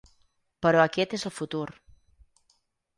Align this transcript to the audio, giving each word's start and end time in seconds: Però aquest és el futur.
Però 0.67 0.81
aquest 0.85 1.15
és 1.19 1.27
el 1.33 1.37
futur. 1.37 1.63